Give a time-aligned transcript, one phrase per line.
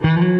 [0.00, 0.37] It's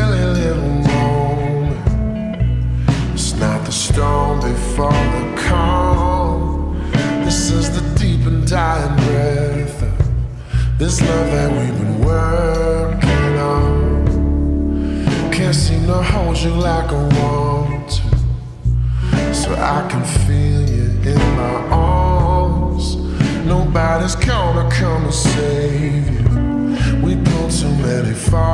[0.00, 1.88] silly little moment.
[3.12, 6.90] It's not the storm before the calm.
[7.26, 9.78] This is the deep and dying breath
[10.78, 13.70] this love that we've been working on.
[15.30, 21.22] Can't seem to hold you like I want to, so I can feel you in
[21.40, 22.96] my arms.
[23.54, 26.24] Nobody's gonna come and save you.
[27.04, 28.49] We pulled too many false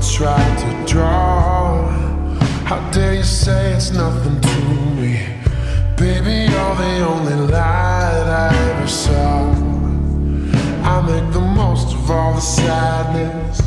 [0.00, 1.86] tried to draw.
[2.64, 4.60] How dare you say it's nothing to
[4.96, 5.26] me?
[5.96, 9.50] Baby, you're the only light I ever saw.
[10.84, 13.60] I make the most of all the sadness.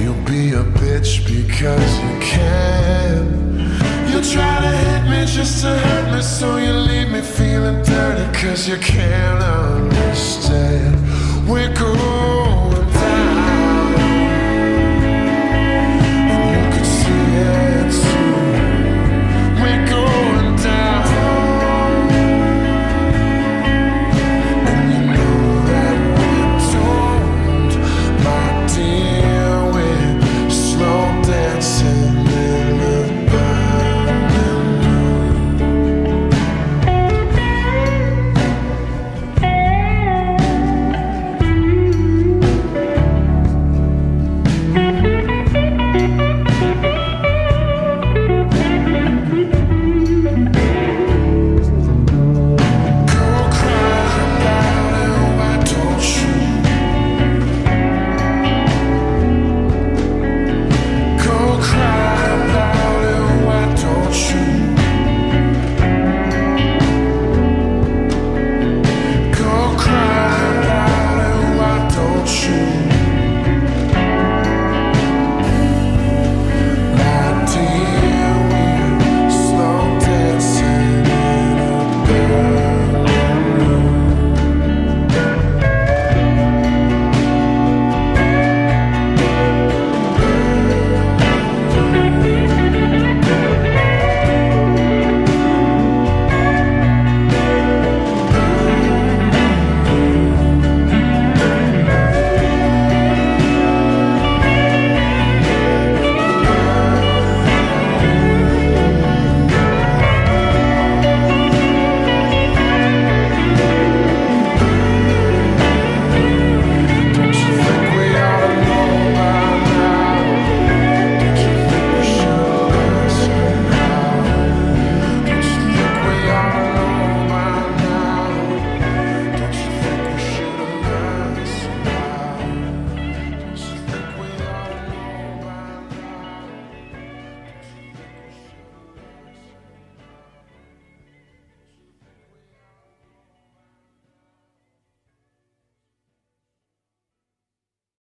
[0.00, 3.70] You'll be a bitch because you can.
[4.10, 8.26] You try to hit me just to hurt me, so you leave me feeling dirty,
[8.38, 10.83] cause you can't understand.